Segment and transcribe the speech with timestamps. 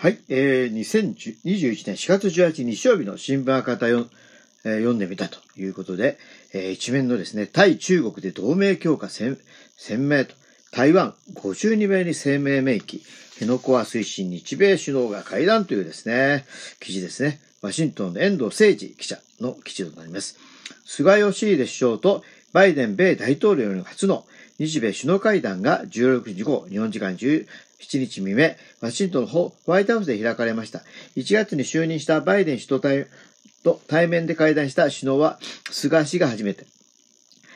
[0.00, 4.06] はい、えー、2021年4月18日日曜日の新聞赤旗を、
[4.64, 6.18] えー読んでみたということで、
[6.54, 9.36] えー一面のですね、対中国で同盟強化鮮
[9.76, 10.36] 鮮明と、
[10.70, 13.02] 台湾52名に声明明記、
[13.40, 16.44] 辺野古は推進日米首脳が会談というですね、
[16.78, 17.40] 記事ですね。
[17.60, 20.38] ワシントンの遠藤誠二記者の記事となります。
[20.84, 22.22] 菅義偉首相と
[22.52, 24.24] バイデン米大統領の初の
[24.58, 27.46] 日米首脳会談が16日後、日本時間17
[27.78, 30.82] 日未明、ワシントンのホワイトハウスで開かれました。
[31.16, 33.06] 1月に就任したバイデン首相対
[33.62, 35.38] と対面で会談した首脳は
[35.70, 36.66] 菅氏が初めて。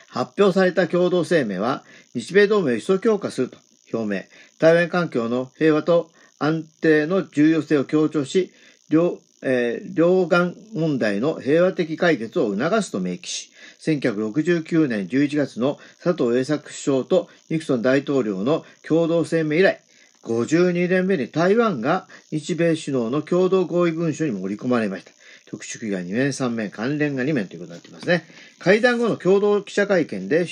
[0.07, 3.57] 発表された共同声明は、日米同盟を一層強化すると
[3.93, 4.23] 表明。
[4.59, 8.51] 台湾環境の平和と安定の重要性を強調し、
[8.89, 13.52] 両えー両岸問題の平和的解決を促すと明記し、
[13.83, 19.81] 1969年11月の佐藤栄作首相とニクソン大統領の共同声明以来、
[20.23, 25.11] 52年目に台湾が日米首脳の共同合意文書に盛り込まれました。
[25.47, 28.25] 特殊機が2面3面、関連が2面ということになっていますね。
[28.57, 30.47] 会談後の共同記者会見で、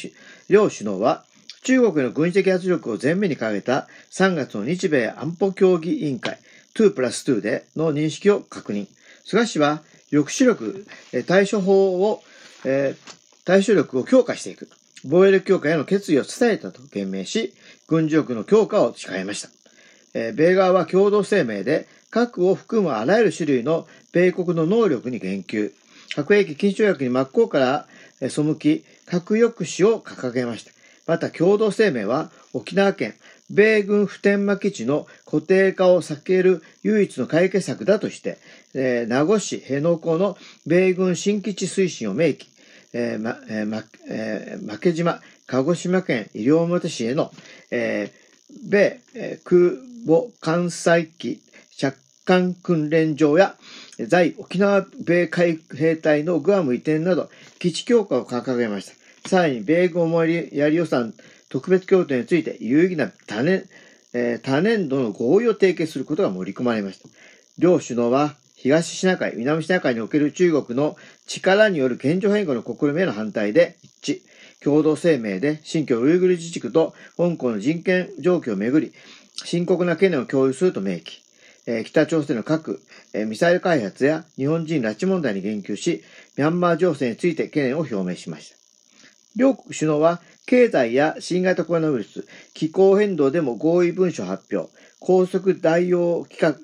[0.50, 1.23] 両首脳は、
[1.64, 6.38] 中国への軍事的圧力を前面に掲げた3月の日米安保協議委員会
[6.75, 8.88] 2プラス2での認識を確認。
[9.23, 10.86] 菅氏は抑止力、
[11.25, 12.22] 対処法を、
[12.66, 14.70] えー対処力を強化していく。
[15.03, 17.53] 防衛力強化への決意を伝えたと言明し、
[17.88, 19.50] 軍事力の強化を誓いました。
[20.14, 25.72] えー米側は共同声明で、核を含むあらゆる種類の米国の能力に言及。
[26.16, 27.88] 核兵器禁止条約に真っ向から
[28.30, 30.72] 背き、核抑止を掲げました。
[31.08, 33.16] また共同声明は、沖縄県、
[33.50, 38.38] 米軍普天間基地の固定化を避ける唯一の解決策だとして、
[38.73, 42.50] えー名護市辺野古の米軍新基地推進を明記、
[42.94, 47.31] えーまえーまえー負け島、鹿児島県西表市への、
[47.72, 51.42] えー米、えー空母艦載機
[51.78, 53.56] 着艦訓練場や
[54.08, 57.30] 在沖縄米海兵隊のグアム移転など
[57.60, 58.92] 基地強化を掲げまし
[59.23, 59.30] た。
[59.30, 61.14] さらに米軍思いやり予算
[61.49, 63.65] 特別協定について有意義な多年、
[64.14, 67.08] えー多年度の合意を締結することが盛り込まれました。
[67.58, 70.95] 両首脳は東シナ海、南シナ海における中国の
[71.26, 74.22] 力による現状変更の試みへの反対で一致。
[74.64, 78.94] 共同声明で新疆ウイグル自治区と香港の人権状況をめぐり、
[79.45, 81.23] 深刻な懸念を共有すると明記。
[81.66, 82.80] え北朝鮮の核、
[83.14, 86.04] えミサイル開発や日本人拉致問題に言及し、
[86.38, 88.58] ミャンマー情勢について懸念を表明しました。
[89.36, 96.64] 両国首脳は経済や新型コロナウイルス、気候変動でも合意文書発表、高速大容規格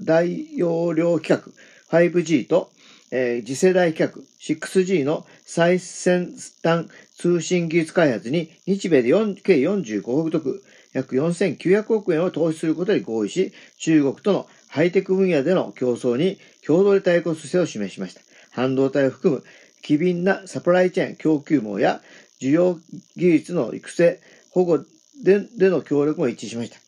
[0.00, 1.54] 大容量規格
[1.90, 2.70] 5G と、
[3.10, 6.32] えー次世代規格 6G の最先
[6.62, 10.62] 端通信技術開発に日米で4計45億ドル、
[10.92, 18.20] 約4900億円を投資することに合意し、中国とのハイテク分野での競争に共同で対抗する姿勢を示しました。
[18.50, 19.44] 半導体を含む
[19.82, 22.00] 機敏なサプライチェーン供給網や
[22.40, 22.78] 需要
[23.16, 24.84] 技術の育成、保護
[25.22, 26.78] での協力も一致しました。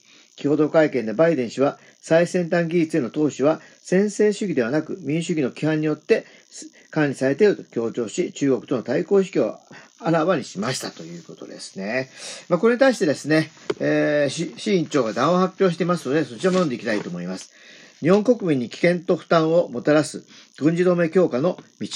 [0.41, 6.25] 共同会見でバイデン氏は最先端技術への投資は先制主義ではなく民主主義の規範によって
[6.93, 9.59] 管理されていると強調し中国との対抗意識を
[9.99, 12.09] あらわにしましたということですね。
[12.49, 13.51] まあ、これに対してですね、
[13.81, 17.51] えー、シシ委員長が談話を発表していますのでそちらも読んでいきたいと思います。
[17.99, 20.25] 日本国民に危険と負担をもたらす
[20.59, 21.89] 軍事同盟強化の道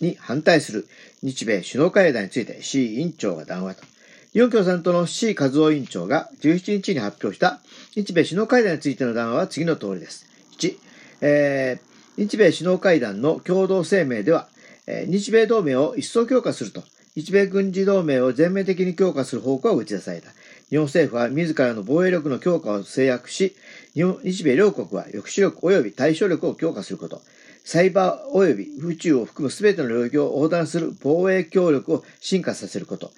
[0.00, 0.88] に反対する
[1.22, 3.92] 日米首脳会談について C 委員長が談話と。
[4.32, 7.60] 日本共産党の C 和夫委員長が17日に発表した
[7.94, 10.26] 日米首脳会談についての談話は次の通りです。
[10.58, 10.76] 1、
[11.20, 14.48] えー日米首脳会談の共同声明では、
[14.86, 16.82] えー日米同盟を一層強化すると、
[17.16, 20.30] 日米軍事同盟を全面的に強化する方向が打ち出された。
[20.70, 23.54] 日本政府は自らの防衛力の強化を制約し、
[23.92, 27.20] 日本日米両国は抑止力及び対処力を強化すること、
[27.62, 33.12] サイバー及び宇宙を含む全ての領域を横断する防衛協力を進化させること、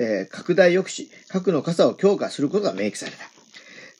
[0.00, 3.39] えー拡大抑止、核の傘を強化することが明記された。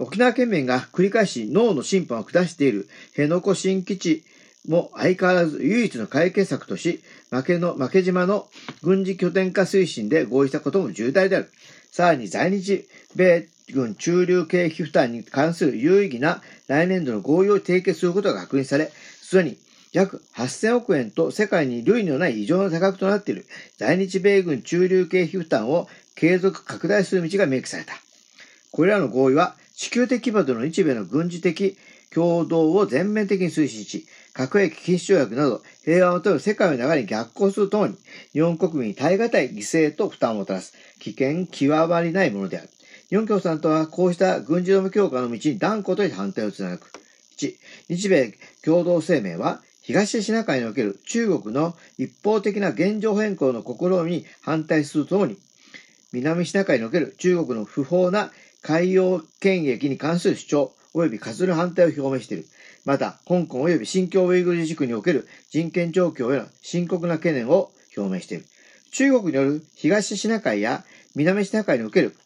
[0.01, 4.25] 沖縄県民が繰り返し脳の審判を下している辺野古新基地
[4.67, 7.01] も相変わらず唯一の解決策とし、
[7.31, 8.47] 負けの、負け島の
[8.83, 11.51] 軍事拠点化推進で合意したことも重大である。
[11.91, 19.59] さらに在日米軍駐留経費負担に関する有意義な来年度の合意を締結することが確認され、すでに
[19.93, 23.45] 約8000億円と世界に類のない異常な多額となっている
[23.77, 27.95] 在日米軍駐留経費負担を継続拡大する道が明記された。
[28.71, 31.75] これらの合意は地球的規模での日米の軍事的
[32.13, 37.97] 共同を全面的に推進し、核兵器禁止条約など平和を求める世界の流れに逆行するとともに、
[38.35, 42.69] 日本国民に耐え難い犠牲と負担をもたらす危険極まりないものである。
[43.09, 46.93] 日本共産党はこうした軍事同盟強化の道に断固として反対を貫く。
[47.39, 47.55] 1、
[47.89, 55.39] 日米共同声明は、東シナ海における中国の一方的な現状変更の試みに反対するとともに、
[56.13, 58.31] 南シナ海における中国の不法な
[58.63, 62.47] 海洋権益に関する主張及び活動の反対を表明している。
[62.85, 68.45] また、香港及び新疆ウイグル自治区における人権状況への深刻な懸念を表明している。
[68.93, 70.85] 中国による東シナ海や
[71.15, 72.17] 南シナ海における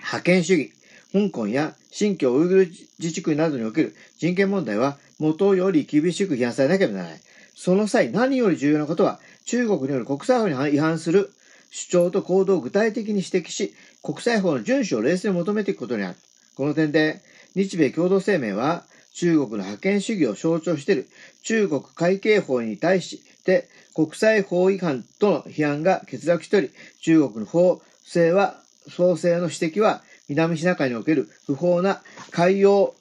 [0.00, 0.72] 覇権主義、
[1.12, 2.66] 香港や新疆ウイグル
[2.98, 7.20] 自治区などにおける人権問題は元より厳しく批判されなければならない。
[7.54, 11.32] その際、何より重要なことは、中国による国際法に違反する
[11.70, 16.16] 主張と行動を具体的に指摘し、国際法の遵守を冷静に求めていくことにある。
[16.56, 17.20] この点で、
[17.54, 21.08] 日米共同声明は、中国の覇権主義を象徴している
[21.42, 26.70] 中国海警法に対して国際法違反との批判が欠落しており、
[27.00, 32.00] 中国の法制は、創生の指摘は南シナ海における不法な
[32.30, 32.94] 海洋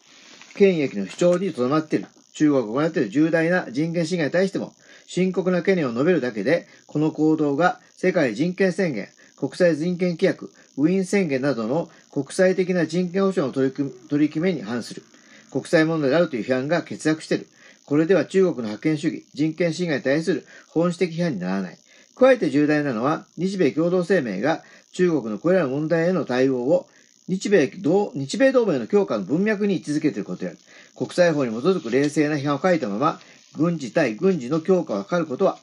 [0.56, 2.08] 権益の主張にとどまっている。
[2.34, 4.74] 中国が行っている重大な人権侵害に対しても
[5.08, 9.08] 深刻な懸念を述べるだけで、この行動が世界人権宣言、
[9.38, 15.04] 国際人権規約、ウィーン宣言などの国際的な人権保障の取り組取り決めに反する。
[15.50, 17.48] 国際問題であるという批判が欠落している。
[17.86, 21.78] これでは中国の覇権主義、人権侵害に対する本質的批判にならない。
[22.18, 24.62] 加えて重大なのは、日米共同声明が
[24.92, 26.90] 中国のこれらの問題への対応を
[27.30, 30.58] 日米同日米同盟の強化の文脈に位置づけていることである。
[30.98, 33.22] 国際法に基づく冷静な批判を書いたまま、
[33.56, 35.58] 軍事対軍事の強化を図ることは、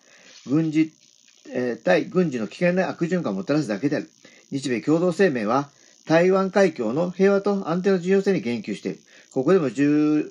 [0.47, 0.93] 軍事、
[1.51, 4.11] えー、対軍事の危険な悪循環をもたらすだけである。
[4.51, 5.71] 日米共同声明は、
[6.07, 9.01] 台湾海峡の平和と安定の重要性に言及している。
[9.33, 10.25] ここでも重、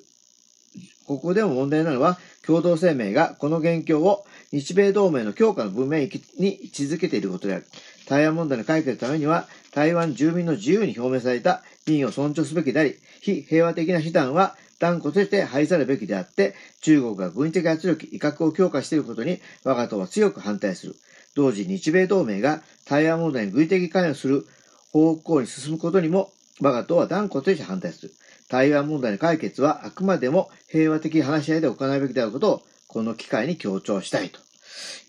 [1.06, 7.66] ここでも問題なのは、共同声明がこの言及を日米同盟の強化の文面に位置づけていることである。
[8.08, 20.96] 台湾問題の解決のためには、台湾住民の自由に表明された意を尊重すべきであり、非平和的な手段は断固として廃されるべきであって、中国が軍事的圧力、威嚇を強化していることに我が党は強く反対する。
[21.36, 24.46] 同時、日米同盟が台湾問題に軍事的関与する
[24.92, 26.32] 方向に進むことにも
[26.62, 28.14] 我が党は断固として反対する。
[28.50, 34.40] 台湾問題の解決はあくまでも平和的話し合いで行うべきであることをこの機会に強調したいと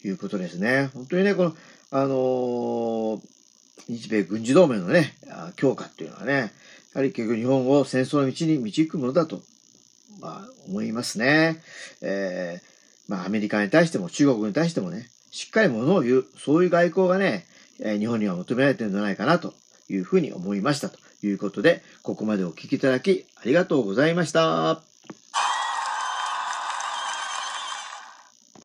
[0.07, 0.91] いうことですね。
[0.95, 1.55] 本当にね、この、
[1.91, 3.21] あのー、
[3.89, 5.15] 日米軍事同盟のね、
[5.57, 6.53] 強化っていうのはね、
[6.95, 9.43] やはり結局日本を戦争の道に導くものだと、
[10.21, 11.63] まあ、思いますね。
[12.03, 17.47] えー、まあ、アメリカに対しても中国に対してもね、しっかりものを言う、そういう外交がね、
[17.99, 19.53] 日本には求められてるんじゃないかなと
[19.89, 24.94] いうふうに思いましたということで、ここまでお聴きいただきありがとうございました。